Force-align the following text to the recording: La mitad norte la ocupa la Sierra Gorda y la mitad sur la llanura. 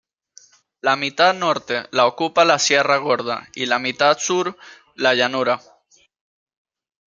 La 0.81 0.95
mitad 0.95 1.31
norte 1.35 1.83
la 1.91 2.07
ocupa 2.07 2.43
la 2.43 2.57
Sierra 2.57 2.97
Gorda 2.97 3.47
y 3.53 3.67
la 3.67 3.77
mitad 3.77 4.17
sur 4.17 4.57
la 4.95 5.13
llanura. 5.13 5.61